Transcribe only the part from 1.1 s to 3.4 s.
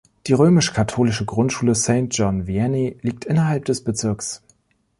Grundschule Saint John Vianney liegt